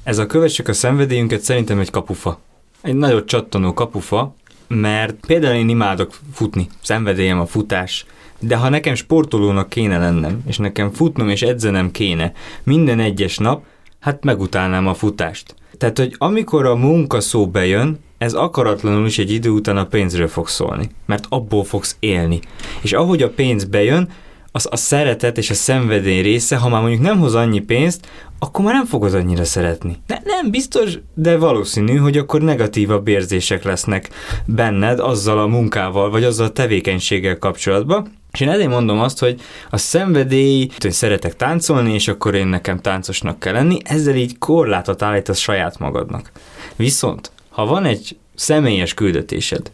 [0.04, 2.40] ez a kövessük a szenvedélyünket szerintem egy kapufa.
[2.82, 4.36] Egy nagyon csattanó kapufa,
[4.68, 8.06] mert például én imádok futni, szenvedélyem a futás,
[8.40, 12.32] de ha nekem sportolónak kéne lennem, és nekem futnom és edzenem kéne
[12.64, 13.64] minden egyes nap,
[14.04, 15.56] hát megutálnám a futást.
[15.78, 20.28] Tehát, hogy amikor a munka szó bejön, ez akaratlanul is egy idő után a pénzről
[20.28, 22.40] fog szólni, mert abból fogsz élni.
[22.82, 24.10] És ahogy a pénz bejön,
[24.56, 28.08] az a szeretet és a szenvedély része, ha már mondjuk nem hoz annyi pénzt,
[28.40, 29.98] akkor már nem fogod annyira szeretni.
[30.08, 34.10] Ne, nem biztos, de valószínű, hogy akkor negatívabb érzések lesznek
[34.46, 39.42] benned azzal a munkával, vagy azzal a tevékenységgel kapcsolatban, és én ezért mondom azt, hogy
[39.70, 45.02] a szenvedély, hogy szeretek táncolni, és akkor én nekem táncosnak kell lenni, ezzel így korlátot
[45.02, 46.32] állítasz saját magadnak.
[46.76, 49.72] Viszont, ha van egy személyes küldetésed,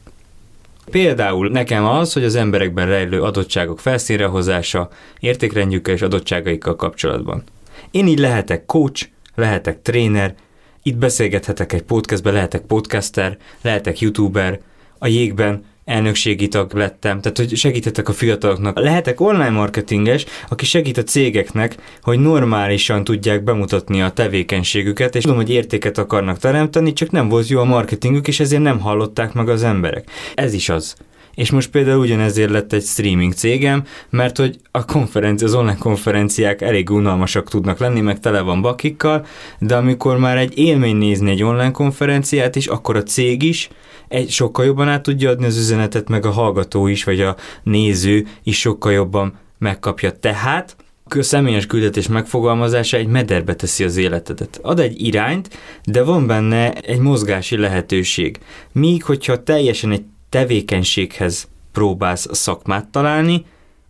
[0.91, 7.43] Például nekem az, hogy az emberekben rejlő adottságok felszínre hozása, értékrendjükkel és adottságaikkal kapcsolatban.
[7.91, 10.35] Én így lehetek coach, lehetek tréner,
[10.83, 14.59] Itt beszélgethetek egy podcastbe, lehetek podcaster, lehetek youtuber,
[14.97, 18.79] a jégben elnökségi tag lettem, tehát hogy segítettek a fiataloknak.
[18.79, 25.37] Lehetek online marketinges, aki segít a cégeknek, hogy normálisan tudják bemutatni a tevékenységüket, és tudom,
[25.37, 29.49] hogy értéket akarnak teremteni, csak nem volt jó a marketingük, és ezért nem hallották meg
[29.49, 30.09] az emberek.
[30.35, 30.95] Ez is az.
[31.35, 36.61] És most például ugyanezért lett egy streaming cégem, mert hogy a konferencia, az online konferenciák
[36.61, 39.25] elég unalmasak tudnak lenni, meg tele van bakikkal,
[39.59, 43.69] de amikor már egy élmény nézni egy online konferenciát is, akkor a cég is
[44.09, 48.27] egy sokkal jobban át tudja adni az üzenetet, meg a hallgató is, vagy a néző
[48.43, 50.11] is sokkal jobban megkapja.
[50.11, 50.75] Tehát
[51.17, 54.59] a személyes küldetés megfogalmazása egy mederbe teszi az életedet.
[54.61, 55.49] Ad egy irányt,
[55.85, 58.39] de van benne egy mozgási lehetőség.
[58.71, 63.45] Míg, hogyha teljesen egy tevékenységhez próbálsz a szakmát találni,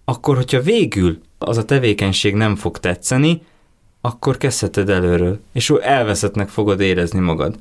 [0.05, 3.41] akkor, hogyha végül az a tevékenység nem fog tetszeni,
[4.01, 7.55] akkor kezdheted előről, és elveszettnek fogod érezni magad.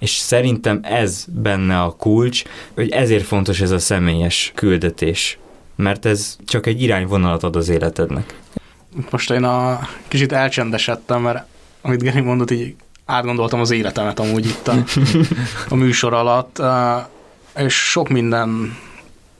[0.00, 2.42] És szerintem ez benne a kulcs,
[2.74, 5.38] hogy ezért fontos ez a személyes küldetés,
[5.76, 8.34] mert ez csak egy irányvonalat ad az életednek.
[9.10, 11.46] Most én a kicsit elcsendesedtem, mert
[11.80, 14.84] amit Geri mondott, így átgondoltam az életemet amúgy itt a,
[15.68, 16.62] a műsor alatt
[17.56, 18.76] és sok minden,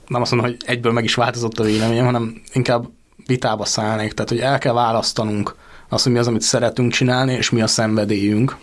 [0.07, 2.87] nem azt mondom, hogy egyből meg is változott a véleményem, hanem inkább
[3.25, 5.55] vitába szállnék, tehát hogy el kell választanunk
[5.89, 8.55] azt, hogy mi az, amit szeretünk csinálni, és mi a szenvedélyünk.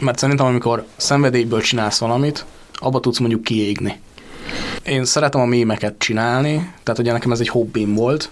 [0.00, 4.00] Mert szerintem, amikor szenvedélyből csinálsz valamit, abba tudsz mondjuk kiégni.
[4.86, 8.30] Én szeretem a mémeket csinálni, tehát ugye nekem ez egy hobbim volt,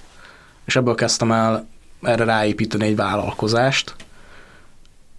[0.67, 1.67] és ebből kezdtem el
[2.03, 3.95] erre ráépíteni egy vállalkozást,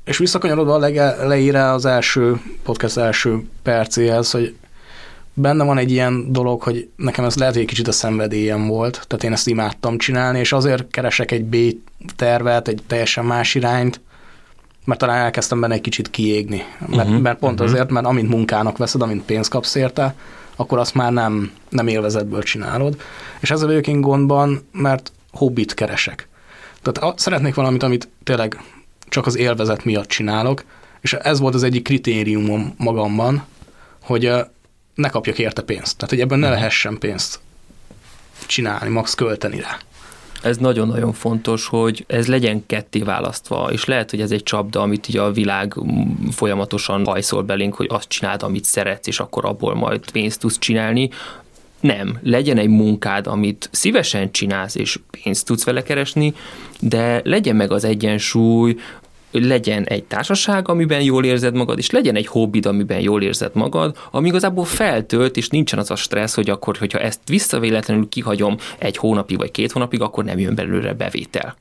[0.05, 4.55] és visszakanyarodva a leire az első podcast első percéhez, hogy
[5.33, 9.05] benne van egy ilyen dolog, hogy nekem ez lehet, hogy egy kicsit a szenvedélyem volt,
[9.07, 11.55] tehát én ezt imádtam csinálni, és azért keresek egy B
[12.15, 14.01] tervet, egy teljesen más irányt,
[14.89, 16.63] mert talán elkezdtem benne egy kicsit kiégni.
[16.87, 17.73] Mert, uh-huh, mert pont uh-huh.
[17.73, 20.15] azért, mert amint munkának veszed, amint pénzt kapsz érte,
[20.55, 23.01] akkor azt már nem, nem élvezetből csinálod.
[23.39, 26.27] És ezzel vagyok én gondban, mert hobbit keresek.
[26.81, 28.63] Tehát szeretnék valamit, amit tényleg
[29.09, 30.63] csak az élvezet miatt csinálok,
[31.01, 33.43] és ez volt az egyik kritériumom magamban,
[34.01, 34.31] hogy
[34.95, 35.95] ne kapjak érte pénzt.
[35.95, 36.55] Tehát, hogy ebben ne mhm.
[36.55, 37.39] lehessen pénzt
[38.45, 39.77] csinálni, max költeni rá.
[40.41, 45.09] Ez nagyon-nagyon fontos, hogy ez legyen ketté választva, és lehet, hogy ez egy csapda, amit
[45.09, 45.73] így a világ
[46.31, 51.09] folyamatosan hajszol belénk, hogy azt csináld, amit szeretsz, és akkor abból majd pénzt tudsz csinálni.
[51.79, 56.33] Nem, legyen egy munkád, amit szívesen csinálsz, és pénzt tudsz vele keresni,
[56.79, 58.75] de legyen meg az egyensúly,
[59.31, 63.97] legyen egy társaság, amiben jól érzed magad, és legyen egy hobbid, amiben jól érzed magad,
[64.11, 68.97] ami igazából feltölt, és nincsen az a stressz, hogy akkor, hogyha ezt visszavéletlenül kihagyom egy
[68.97, 71.55] hónapig vagy két hónapig, akkor nem jön belőle bevétel.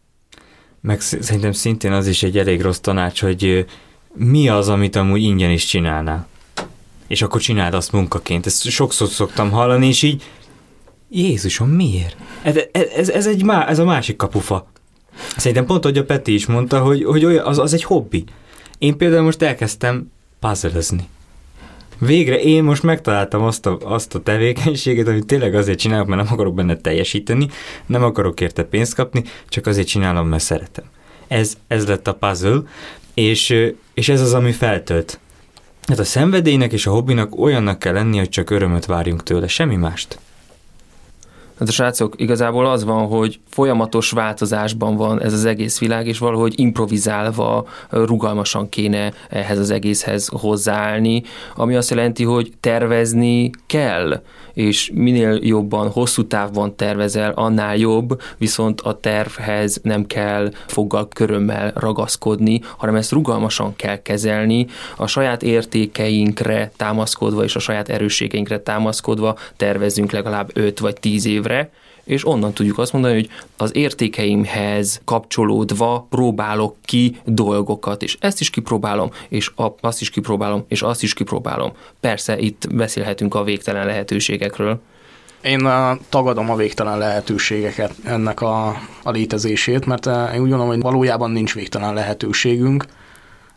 [0.80, 3.66] Meg szerintem szintén az is egy elég rossz tanács, hogy
[4.14, 6.26] mi az, amit amúgy ingyen is csinálnál.
[7.06, 8.46] És akkor csináld azt munkaként.
[8.46, 10.22] Ezt sokszor szoktam hallani, és így
[11.10, 12.16] Jézusom, miért?
[12.42, 14.70] Ez, ez, ez, egy má, ez a másik kapufa.
[15.36, 18.24] Szerintem pont, hogy a Peti is mondta, hogy, hogy olyan, az, az egy hobbi.
[18.78, 21.08] Én például most elkezdtem puzzlezni.
[21.98, 26.32] Végre én most megtaláltam azt a, azt a tevékenységet, amit tényleg azért csinálok, mert nem
[26.32, 27.48] akarok benne teljesíteni,
[27.86, 30.84] nem akarok érte pénzt kapni, csak azért csinálom, mert szeretem.
[31.28, 32.62] Ez, ez lett a puzzle,
[33.14, 33.54] és,
[33.94, 35.18] és ez az, ami feltölt.
[35.86, 39.76] Hát a szenvedélynek és a hobbinak olyannak kell lenni, hogy csak örömöt várjunk tőle, semmi
[39.76, 40.18] mást.
[41.58, 46.18] Hát a srácok, igazából az van, hogy folyamatos változásban van ez az egész világ, és
[46.18, 51.22] valahogy improvizálva, rugalmasan kéne ehhez az egészhez hozzáállni,
[51.54, 54.22] ami azt jelenti, hogy tervezni kell,
[54.58, 61.72] és minél jobban, hosszú távban tervezel, annál jobb, viszont a tervhez nem kell foggal körömmel
[61.74, 64.66] ragaszkodni, hanem ezt rugalmasan kell kezelni,
[64.96, 71.47] a saját értékeinkre támaszkodva és a saját erősségeinkre támaszkodva tervezünk legalább 5 vagy 10 évre,
[72.08, 78.50] és onnan tudjuk azt mondani, hogy az értékeimhez kapcsolódva próbálok ki dolgokat, és ezt is
[78.50, 81.72] kipróbálom, és azt is kipróbálom, és azt is kipróbálom.
[82.00, 84.80] Persze itt beszélhetünk a végtelen lehetőségekről.
[85.40, 88.66] Én uh, tagadom a végtelen lehetőségeket ennek a,
[89.02, 92.84] a létezését, mert uh, én úgy gondolom, hogy valójában nincs végtelen lehetőségünk,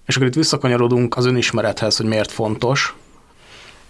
[0.05, 2.95] és akkor itt visszakanyarodunk az önismerethez, hogy miért fontos,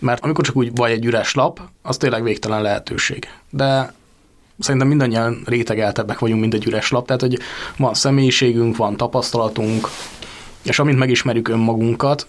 [0.01, 3.27] mert amikor csak úgy vagy egy üres lap, az tényleg végtelen lehetőség.
[3.49, 3.93] De
[4.59, 7.39] szerintem mindannyian rétegeltebbek vagyunk, mint egy üres lap, tehát hogy
[7.77, 9.87] van személyiségünk, van tapasztalatunk,
[10.61, 12.27] és amint megismerjük önmagunkat,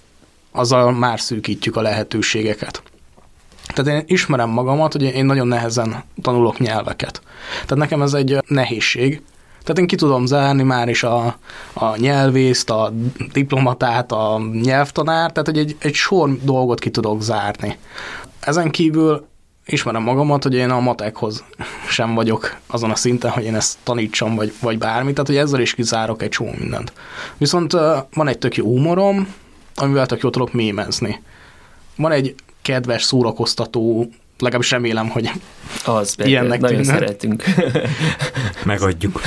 [0.51, 2.83] azzal már szűkítjük a lehetőségeket.
[3.67, 7.23] Tehát én ismerem magamat, hogy én nagyon nehezen tanulok nyelveket.
[7.53, 9.23] Tehát nekem ez egy nehézség,
[9.63, 11.37] Tehát én ki tudom zárni már is a,
[11.73, 12.93] a nyelvészt, a
[13.33, 17.79] diplomatát, a nyelvtanár, tehát hogy egy, egy sor dolgot ki tudok zárni.
[18.41, 19.27] Ezen kívül
[19.67, 21.45] ismerem magamat, hogy én a matekhoz
[21.89, 25.61] sem vagyok azon a szinten, hogy én ezt tanítsam, vagy, vagy bármit, tehát hogy ezzel
[25.61, 26.93] is kizárok egy csomó mindent.
[27.37, 27.73] Viszont
[28.15, 29.35] van egy tök jó humorom,
[29.75, 31.23] amivel tök jó tudok mémezni.
[31.97, 34.09] Van egy kedves, szórakoztató,
[34.43, 35.31] legalábbis remélem, hogy
[35.85, 36.99] az ilyennek nagyon tűnne.
[36.99, 37.45] szeretünk.
[38.65, 39.21] Megadjuk.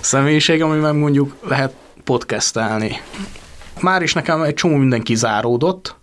[0.00, 1.74] Személyiség, amivel mondjuk lehet
[2.04, 3.00] podcastelni.
[3.80, 5.96] Már is nekem egy csomó minden kizáródott,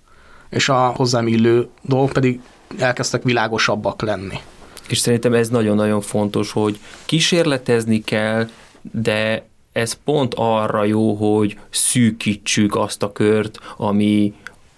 [0.50, 2.40] és a hozzám illő dolgok pedig
[2.78, 4.40] elkezdtek világosabbak lenni.
[4.88, 8.50] És szerintem ez nagyon-nagyon fontos, hogy kísérletezni kell,
[8.82, 14.34] de ez pont arra jó, hogy szűkítsük azt a kört, ami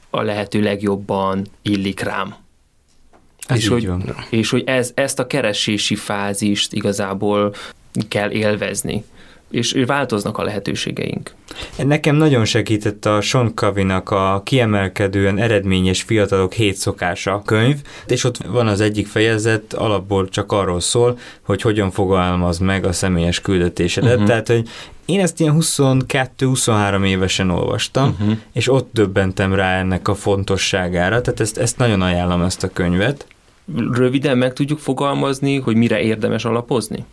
[0.10, 2.36] a lehető legjobban illik rám.
[3.48, 4.16] Ez és, hogy, van.
[4.30, 7.54] és hogy ez, ezt a keresési fázist igazából
[8.08, 9.04] kell élvezni
[9.52, 11.34] és változnak a lehetőségeink.
[11.78, 17.78] Nekem nagyon segített a Sean Covey-nak a kiemelkedően eredményes fiatalok hét szokása könyv,
[18.08, 22.92] és ott van az egyik fejezet, alapból csak arról szól, hogy hogyan fogalmaz meg a
[22.92, 24.12] személyes küldetésedet.
[24.12, 24.28] Uh-huh.
[24.28, 24.68] Tehát, hogy
[25.06, 28.38] én ezt ilyen 22-23 évesen olvastam, uh-huh.
[28.54, 33.26] és ott döbbentem rá ennek a fontosságára, tehát ezt, ezt nagyon ajánlom ezt a könyvet.
[33.92, 37.06] Röviden meg tudjuk fogalmazni, hogy mire érdemes alapozni?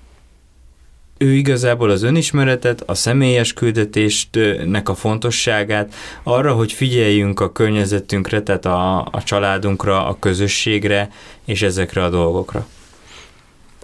[1.22, 8.64] ő igazából az önismeretet, a személyes küldetésnek a fontosságát, arra, hogy figyeljünk a környezetünkre, tehát
[8.64, 11.10] a, a családunkra, a közösségre
[11.44, 12.66] és ezekre a dolgokra.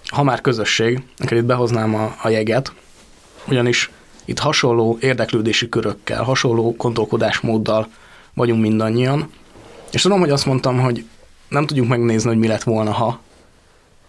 [0.06, 2.72] Ha már közösség, akkor itt behoznám a, a jeget,
[3.48, 3.90] ugyanis
[4.24, 7.88] itt hasonló érdeklődési körökkel, hasonló gondolkodásmóddal
[8.34, 9.30] vagyunk mindannyian,
[9.90, 11.04] és tudom, hogy azt mondtam, hogy
[11.48, 13.20] nem tudjuk megnézni, hogy mi lett volna, ha,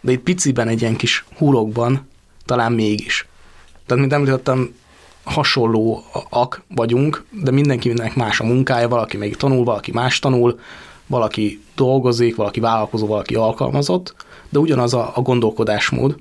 [0.02, 2.08] de itt piciben, egy ilyen kis húrokban
[2.46, 3.28] talán mégis.
[3.86, 4.76] Tehát, mint említettem,
[5.24, 10.60] hasonlóak vagyunk, de mindenki mindenek más a munkája, valaki még tanul, valaki más tanul,
[11.08, 14.16] valaki dolgozik, valaki vállalkozó, valaki alkalmazott,
[14.50, 16.16] de ugyanaz a, a gondolkodásmód.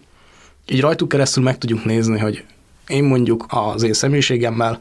[0.68, 2.44] Így rajtuk keresztül meg tudjuk nézni, hogy
[2.88, 4.78] én mondjuk az én személyiségemmel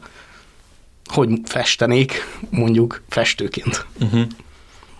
[1.08, 2.12] hogy festenék
[2.50, 3.86] mondjuk festőként.
[4.00, 4.26] Uh-huh.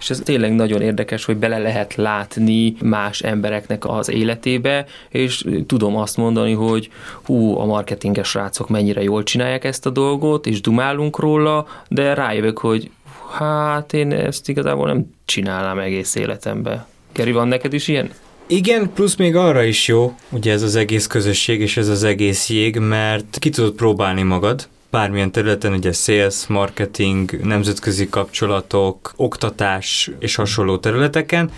[0.00, 5.96] És ez tényleg nagyon érdekes, hogy bele lehet látni más embereknek az életébe, és tudom
[5.96, 6.90] azt mondani, hogy
[7.24, 12.58] hú, a marketinges srácok mennyire jól csinálják ezt a dolgot, és dumálunk róla, de rájövök,
[12.58, 12.90] hogy
[13.30, 16.86] hát én ezt igazából nem csinálnám egész életembe.
[17.12, 18.10] Geri, van neked is ilyen?
[18.46, 22.48] Igen, plusz még arra is jó, ugye ez az egész közösség és ez az egész
[22.48, 30.34] jég, mert ki tudod próbálni magad, bármilyen területen, ugye sales, marketing, nemzetközi kapcsolatok, oktatás és
[30.34, 31.50] hasonló területeken,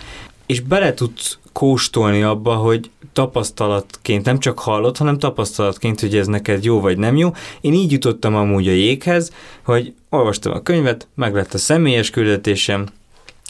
[0.47, 6.65] és bele tudsz kóstolni abba, hogy tapasztalatként nem csak hallott, hanem tapasztalatként, hogy ez neked
[6.65, 7.31] jó vagy nem jó.
[7.61, 9.33] Én így jutottam amúgy a jéghez,
[9.65, 12.87] hogy olvastam a könyvet, meg lett a személyes küldetésem,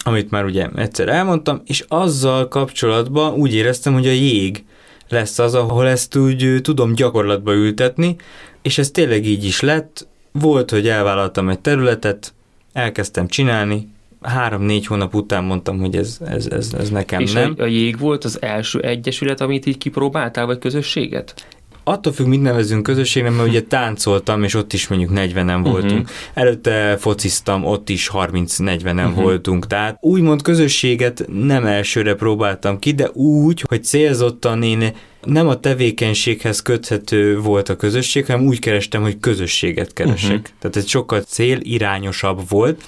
[0.02, 4.64] amit már ugye egyszer elmondtam, és azzal kapcsolatban úgy éreztem, hogy a jég
[5.08, 8.16] lesz az, ahol ezt úgy tudom gyakorlatba ültetni,
[8.62, 10.08] és ez tényleg így is lett.
[10.32, 12.34] Volt, hogy elvállaltam egy területet,
[12.72, 13.88] elkezdtem csinálni,
[14.20, 17.54] három-négy hónap után mondtam, hogy ez, ez, ez, ez nekem és nem.
[17.56, 21.46] És a jég volt az első egyesület, amit így kipróbáltál, vagy közösséget?
[21.84, 25.70] attól függ, mit nevezünk közösségnek, mert ugye táncoltam, és ott is mondjuk 40-en uh-huh.
[25.70, 26.10] voltunk.
[26.34, 29.22] Előtte fociztam, ott is 30-40-en uh-huh.
[29.22, 29.66] voltunk.
[29.66, 36.62] Tehát úgymond közösséget nem elsőre próbáltam ki, de úgy, hogy célzottan én nem a tevékenységhez
[36.62, 40.30] köthető volt a közösség, hanem úgy kerestem, hogy közösséget keresek.
[40.30, 40.58] Uh-huh.
[40.58, 42.82] Tehát ez sokkal célirányosabb volt,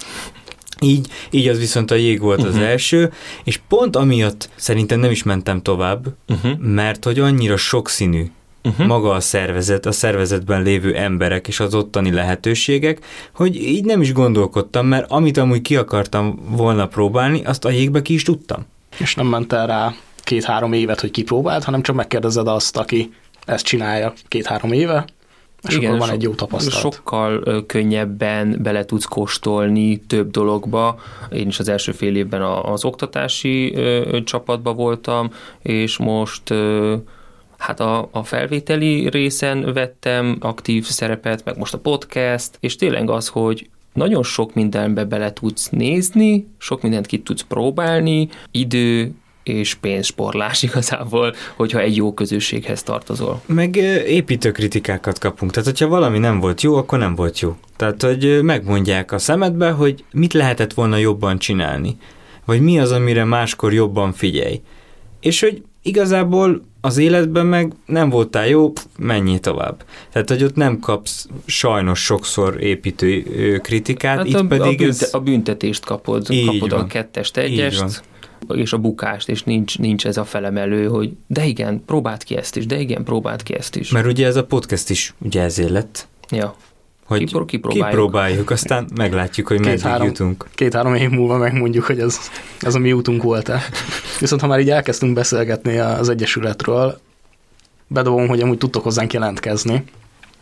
[0.81, 2.55] így, így az viszont a jég volt uh-huh.
[2.55, 3.11] az első,
[3.43, 6.59] és pont amiatt szerintem nem is mentem tovább, uh-huh.
[6.59, 8.25] mert hogy annyira sokszínű
[8.63, 8.87] uh-huh.
[8.87, 14.13] maga a szervezet, a szervezetben lévő emberek és az ottani lehetőségek, hogy így nem is
[14.13, 18.65] gondolkodtam, mert amit amúgy ki akartam volna próbálni, azt a jégbe ki is tudtam.
[18.97, 19.93] És nem ment el rá
[20.23, 23.13] két-három évet, hogy kipróbáld, hanem csak megkérdezed azt, aki
[23.45, 25.05] ezt csinálja két-három éve,
[25.67, 26.79] és Igen, akkor van so, egy jó tapasztalat.
[26.79, 30.99] Sokkal könnyebben bele tudsz kóstolni több dologba.
[31.31, 33.75] Én is az első fél évben az oktatási
[34.23, 35.31] csapatba voltam,
[35.61, 36.53] és most
[37.57, 43.27] hát a, a felvételi részen vettem aktív szerepet, meg most a podcast, és tényleg az,
[43.27, 49.11] hogy nagyon sok mindenbe bele tudsz nézni, sok mindent ki tudsz próbálni, idő,
[49.43, 53.41] és pénzsporlás igazából, hogyha egy jó közösséghez tartozol.
[53.45, 53.75] Meg
[54.07, 57.55] építő kritikákat kapunk, tehát hogyha valami nem volt jó, akkor nem volt jó.
[57.75, 61.97] Tehát, hogy megmondják a szemedbe, hogy mit lehetett volna jobban csinálni,
[62.45, 64.61] vagy mi az, amire máskor jobban figyelj.
[65.19, 69.83] És hogy igazából az életben meg nem voltál jó, menjél tovább.
[70.11, 73.21] Tehát, hogy ott nem kapsz sajnos sokszor építő
[73.63, 75.13] kritikát, hát itt a, pedig a, bünte, ez...
[75.13, 76.79] a büntetést kapod, Így kapod van.
[76.79, 78.03] a kettest, egyest,
[78.47, 82.55] és a bukást, és nincs, nincs ez a felemelő, hogy de igen, próbált ki ezt
[82.55, 83.91] is, de igen, próbált ki ezt is.
[83.91, 86.55] Mert ugye ez a podcast is ugye ezért lett, ja.
[87.05, 87.87] hogy Kipró- kipróbáljuk.
[87.89, 90.45] kipróbáljuk, aztán meglátjuk, hogy meddig Két-három- jutunk.
[90.55, 92.17] Két-három év múlva megmondjuk, hogy ez,
[92.59, 93.61] ez a mi útunk volt-e.
[94.19, 96.99] Viszont ha már így elkezdtünk beszélgetni az Egyesületről,
[97.87, 99.83] bedobom, hogy amúgy tudtok hozzánk jelentkezni.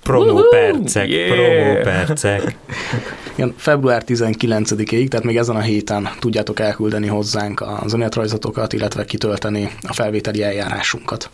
[0.04, 0.50] Promó Woohoo!
[0.50, 1.30] percek, Yeah!
[1.36, 2.56] promó percek.
[3.42, 9.72] Igen, február 19-ig, tehát még ezen a héten tudjátok elküldeni hozzánk az önéletrajzotokat, illetve kitölteni
[9.82, 11.30] a felvételi eljárásunkat.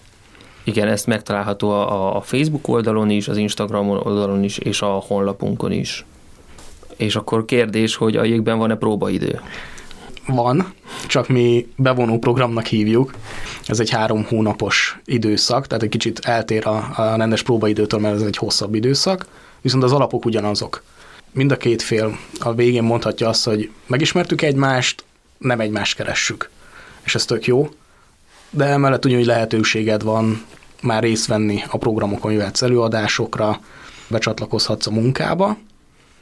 [0.64, 5.72] Igen, ezt megtalálható a, a Facebook oldalon is, az Instagram oldalon is, és a honlapunkon
[5.72, 6.06] is.
[6.98, 9.42] És akkor kérdés, hogy a jégben van-e próbaidő?
[10.28, 10.74] Van,
[11.08, 13.14] csak mi bevonó programnak hívjuk.
[13.66, 18.22] Ez egy három hónapos időszak, tehát egy kicsit eltér a, a rendes próbaidőtől, mert ez
[18.22, 19.26] egy hosszabb időszak,
[19.62, 20.82] viszont az alapok ugyanazok.
[21.32, 25.04] Mind a két fél a végén mondhatja azt, hogy megismertük egymást,
[25.38, 26.50] nem egymást keressük.
[27.04, 27.70] És ez tök jó,
[28.50, 30.46] de emellett ugyanúgy lehetőséged van
[30.82, 33.60] már részt venni a programokon, jöhetsz előadásokra,
[34.08, 35.58] becsatlakozhatsz a munkába,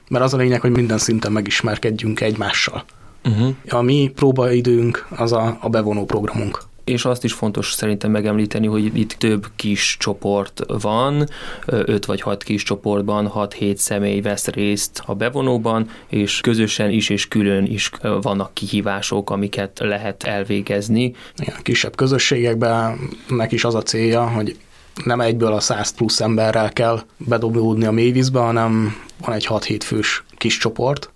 [0.09, 2.83] mert az a lényeg, hogy minden szinten megismerkedjünk egymással.
[3.23, 3.55] Uh-huh.
[3.69, 6.63] A mi próbaidőnk az a, a bevonó programunk.
[6.86, 11.29] És azt is fontos szerintem megemlíteni, hogy itt több kis csoport van,
[11.65, 17.27] öt vagy hat kis csoportban, hat-hét személy vesz részt a bevonóban, és közösen is és
[17.27, 17.89] külön is
[18.21, 21.13] vannak kihívások, amiket lehet elvégezni.
[21.38, 24.57] Igen, kisebb közösségekben nek is az a célja, hogy
[25.03, 30.23] nem egyből a 100 plusz emberrel kell bedobódni a mélyvízbe, hanem van egy 6-7 fős
[30.38, 31.09] kis csoport,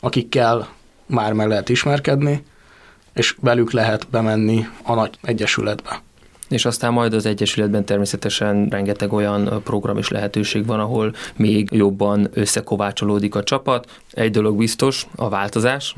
[0.00, 0.68] akikkel
[1.06, 2.42] már meg lehet ismerkedni,
[3.14, 6.02] és velük lehet bemenni a nagy egyesületbe.
[6.48, 12.28] És aztán majd az Egyesületben természetesen rengeteg olyan program és lehetőség van, ahol még jobban
[12.32, 14.02] összekovácsolódik a csapat.
[14.14, 15.94] Egy dolog biztos, a változás.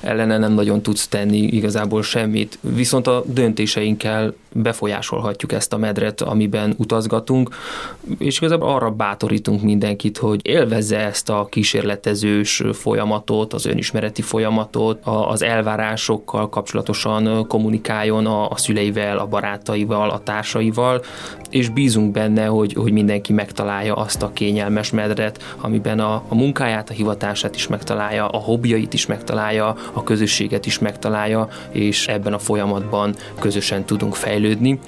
[0.00, 6.74] Ellene nem nagyon tudsz tenni igazából semmit, viszont a döntéseinkkel befolyásolhatjuk ezt a medret, amiben
[6.76, 7.54] utazgatunk,
[8.18, 15.42] és igazából arra bátorítunk mindenkit, hogy élvezze ezt a kísérletezős folyamatot, az önismereti folyamatot, az
[15.42, 21.02] elvárásokkal kapcsolatosan kommunikáljon a, a szüleivel, a barátaival, a társaival,
[21.50, 26.90] és bízunk benne, hogy, hogy mindenki megtalálja azt a kényelmes medret, amiben a, a munkáját,
[26.90, 32.38] a hivatását is megtalálja, a hobbiait is megtalálja, a közösséget is megtalálja, és ebben a
[32.38, 34.78] folyamatban közösen tudunk fejlődni.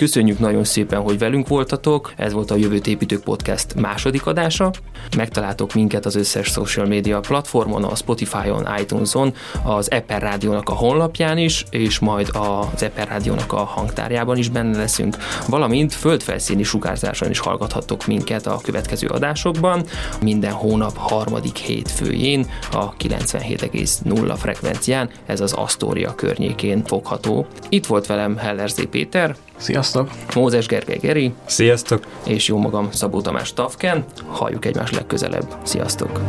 [0.00, 2.12] Köszönjük nagyon szépen, hogy velünk voltatok.
[2.16, 4.70] Ez volt a Jövőt Építők Podcast második adása.
[5.16, 9.34] Megtaláltok minket az összes social media platformon, a Spotify-on, iTunes-on,
[9.64, 14.78] az Apple Rádiónak a honlapján is, és majd az Apple Rádiónak a hangtárjában is benne
[14.78, 15.16] leszünk,
[15.48, 19.84] valamint földfelszíni sugárzáson is hallgathattok minket a következő adásokban.
[20.20, 27.46] Minden hónap harmadik hétfőjén a 97,0 frekvencián, ez az Astoria környékén fogható.
[27.68, 28.88] Itt volt velem Heller Z.
[28.90, 30.10] Péter, Sziasztok!
[30.34, 32.06] Mózes Gergely Geri, Sziasztok!
[32.24, 34.04] és jó magam Szabó Tamás Tavken.
[34.26, 35.56] Halljuk egymást legközelebb.
[35.62, 36.20] Sziasztok!